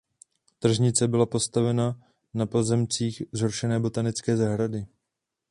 [0.59, 1.99] Tržnice byla postavena
[2.33, 4.85] na pozemcích zrušené botanické zahrady.